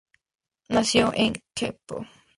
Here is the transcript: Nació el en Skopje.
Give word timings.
Nació 0.69 1.13
el 1.13 1.25
en 1.25 1.43
Skopje. 1.75 2.07